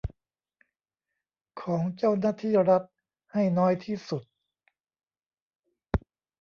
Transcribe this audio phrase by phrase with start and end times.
[1.61, 2.83] ของเจ้าหน้าที่รัฐ
[3.33, 4.23] ให้น้อยที่สุด